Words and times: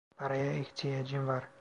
Paraya 0.17 0.53
ihtiyacım 0.53 1.27
var. 1.27 1.43